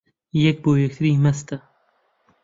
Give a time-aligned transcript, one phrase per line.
[0.43, 1.57] یەک بۆ یەکتری مەستە